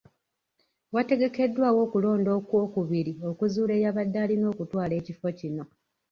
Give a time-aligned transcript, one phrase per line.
[0.95, 5.63] Wategekeddwawo okulonda okwokubiri okuzuula eyabadde alina okutwala ekifo kino.